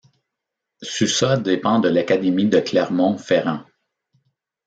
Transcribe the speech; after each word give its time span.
Sussat 0.81 1.37
dépend 1.43 1.77
de 1.77 1.87
l'académie 1.87 2.49
de 2.49 2.59
Clermont-Ferrand. 2.59 3.63